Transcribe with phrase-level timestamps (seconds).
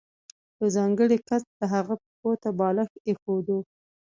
[0.59, 3.57] یو ځانګړی کس د هغه پښو ته بالښت ایښوده.